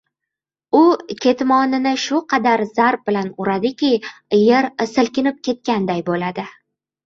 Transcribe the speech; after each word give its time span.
U 0.77 0.79
ketmonini 1.25 1.91
shu 2.05 2.21
qadar 2.33 2.65
zarb 2.79 3.05
bilan 3.11 3.31
uradiki, 3.45 3.95
yer 4.41 4.73
silkinib 4.97 5.41
ketganday 5.51 6.07
bo‘ladi. 6.13 6.53